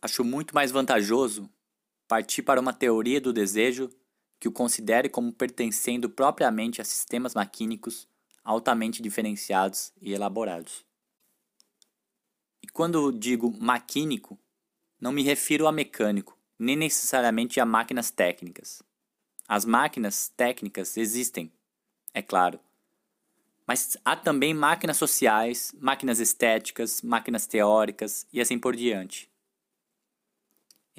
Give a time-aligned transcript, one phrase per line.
[0.00, 1.48] acho muito mais vantajoso
[2.06, 3.90] partir para uma teoria do desejo
[4.40, 8.08] que o considere como pertencendo propriamente a sistemas maquínicos
[8.42, 10.84] altamente diferenciados e elaborados.
[12.62, 14.38] E quando digo maquínico,
[15.00, 18.82] não me refiro a mecânico, nem necessariamente a máquinas técnicas.
[19.46, 21.52] As máquinas técnicas existem,
[22.14, 22.58] é claro.
[23.66, 29.27] Mas há também máquinas sociais, máquinas estéticas, máquinas teóricas e assim por diante.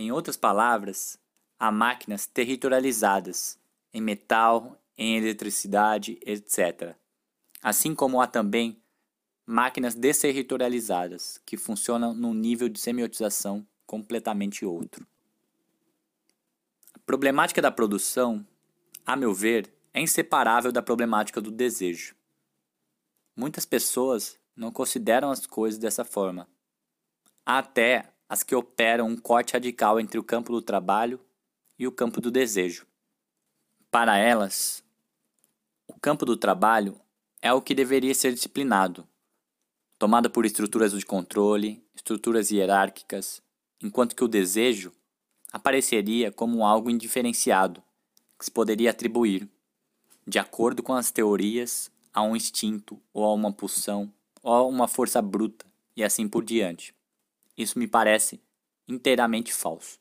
[0.01, 1.19] Em outras palavras,
[1.59, 3.59] há máquinas territorializadas,
[3.93, 6.95] em metal, em eletricidade, etc.
[7.61, 8.81] Assim como há também
[9.45, 15.05] máquinas desterritorializadas, que funcionam num nível de semiotização completamente outro.
[16.93, 18.47] A problemática da produção,
[19.05, 22.15] a meu ver, é inseparável da problemática do desejo.
[23.35, 26.47] Muitas pessoas não consideram as coisas dessa forma.
[27.45, 31.19] Há até as que operam um corte radical entre o campo do trabalho
[31.79, 32.85] e o campo do desejo.
[33.89, 34.83] Para elas,
[35.87, 36.95] o campo do trabalho
[37.41, 39.07] é o que deveria ser disciplinado,
[39.97, 43.41] tomado por estruturas de controle, estruturas hierárquicas,
[43.81, 44.93] enquanto que o desejo
[45.51, 47.81] apareceria como algo indiferenciado
[48.37, 49.49] que se poderia atribuir,
[50.27, 54.13] de acordo com as teorias, a um instinto ou a uma pulsão
[54.43, 56.93] ou a uma força bruta e assim por diante.
[57.59, 58.41] Isso me parece
[58.87, 59.99] inteiramente falso.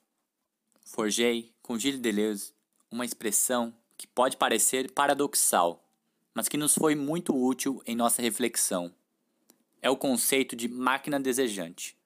[0.80, 2.54] Forjei com Gilles Deleuze
[2.88, 5.84] uma expressão que pode parecer paradoxal,
[6.32, 8.94] mas que nos foi muito útil em nossa reflexão.
[9.82, 11.98] É o conceito de máquina desejante.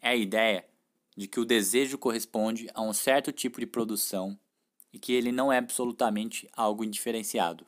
[0.00, 0.66] É a ideia
[1.14, 4.40] de que o desejo corresponde a um certo tipo de produção
[4.94, 7.66] e que ele não é absolutamente algo indiferenciado.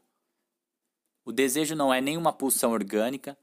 [1.27, 3.37] O desejo não é nem uma pulsão orgânica,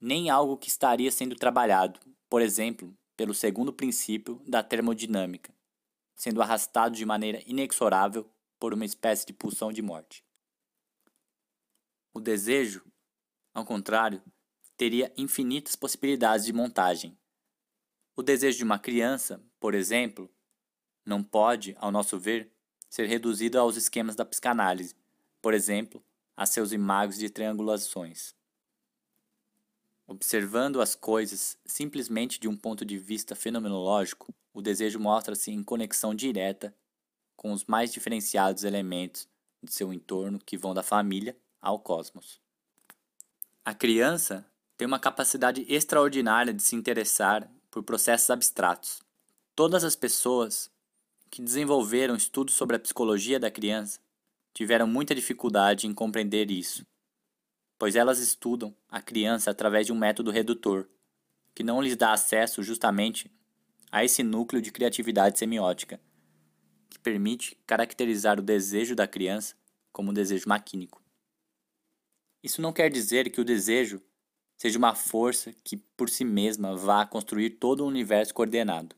[0.00, 2.00] nem algo que estaria sendo trabalhado,
[2.32, 5.54] por exemplo, pelo segundo princípio da termodinâmica,
[6.12, 8.28] sendo arrastado de maneira inexorável
[8.58, 10.24] por uma espécie de pulsão de morte.
[12.12, 12.84] O desejo,
[13.54, 14.20] ao contrário,
[14.76, 17.16] teria infinitas possibilidades de montagem,
[18.16, 20.28] o desejo de uma criança, por exemplo,
[21.06, 22.52] não pode, ao nosso ver,
[22.90, 24.96] ser reduzido aos esquemas da psicanálise,
[25.40, 26.04] por exemplo,
[26.36, 28.34] a seus imagos de triangulações.
[30.06, 36.14] Observando as coisas simplesmente de um ponto de vista fenomenológico, o desejo mostra-se em conexão
[36.14, 36.74] direta
[37.36, 39.28] com os mais diferenciados elementos
[39.62, 42.40] de seu entorno que vão da família ao cosmos.
[43.64, 44.44] A criança
[44.76, 49.02] tem uma capacidade extraordinária de se interessar por processos abstratos.
[49.54, 50.70] Todas as pessoas
[51.30, 54.00] que desenvolveram estudos sobre a psicologia da criança
[54.52, 56.84] tiveram muita dificuldade em compreender isso,
[57.82, 60.88] pois elas estudam a criança através de um método redutor,
[61.52, 63.28] que não lhes dá acesso justamente
[63.90, 66.00] a esse núcleo de criatividade semiótica,
[66.88, 69.56] que permite caracterizar o desejo da criança
[69.90, 71.02] como um desejo maquínico.
[72.40, 74.00] Isso não quer dizer que o desejo
[74.56, 78.94] seja uma força que por si mesma vá construir todo um universo coordenado.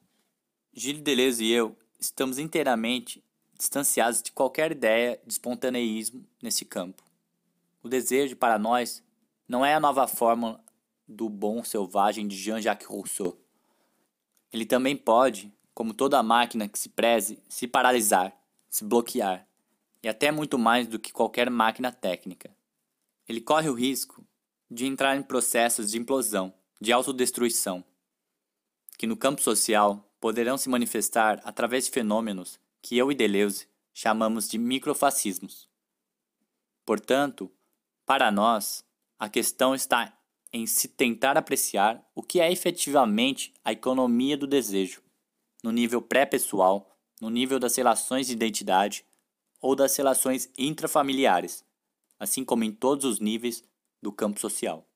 [0.74, 3.24] Gilles Deleuze e eu estamos inteiramente
[3.58, 7.02] distanciados de qualquer ideia de espontaneísmo nesse campo.
[7.84, 9.04] O desejo para nós
[9.46, 10.64] não é a nova fórmula
[11.06, 13.38] do bom selvagem de Jean-Jacques Rousseau.
[14.50, 18.34] Ele também pode, como toda máquina que se preze, se paralisar,
[18.70, 19.46] se bloquear,
[20.02, 22.56] e até muito mais do que qualquer máquina técnica.
[23.28, 24.26] Ele corre o risco
[24.70, 27.84] de entrar em processos de implosão, de autodestruição,
[28.96, 34.48] que no campo social poderão se manifestar através de fenômenos que eu e Deleuze chamamos
[34.48, 35.68] de microfascismos.
[36.86, 37.52] Portanto,
[38.06, 38.84] para nós,
[39.18, 40.16] a questão está
[40.52, 45.02] em se tentar apreciar o que é efetivamente a economia do desejo,
[45.62, 49.04] no nível pré-pessoal, no nível das relações de identidade
[49.60, 51.64] ou das relações intrafamiliares,
[52.18, 53.64] assim como em todos os níveis
[54.02, 54.86] do campo social.